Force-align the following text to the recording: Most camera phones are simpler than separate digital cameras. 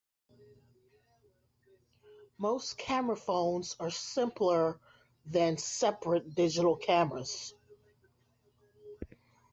Most 2.39 2.75
camera 2.79 3.15
phones 3.15 3.75
are 3.79 3.91
simpler 3.91 4.79
than 5.27 5.57
separate 5.59 6.33
digital 6.33 6.75
cameras. 6.75 7.53